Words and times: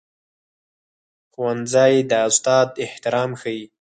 ښوونځی 1.31 1.93
د 2.09 2.11
استاد 2.29 2.67
احترام 2.85 3.31
ښيي 3.41 3.65